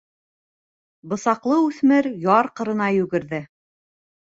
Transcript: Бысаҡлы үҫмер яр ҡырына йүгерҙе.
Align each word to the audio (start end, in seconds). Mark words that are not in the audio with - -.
Бысаҡлы 1.11 1.59
үҫмер 1.67 2.11
яр 2.25 2.51
ҡырына 2.61 2.91
йүгерҙе. 2.99 3.45